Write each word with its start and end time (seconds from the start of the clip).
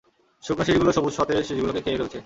শুকনো 0.43 0.63
শীষগুলো 0.67 0.91
সবুজ 0.93 1.13
সতেজ 1.15 1.37
শীষগুলোকে 1.47 1.81
খেয়ে 1.85 1.99
ফেলছে। 1.99 2.17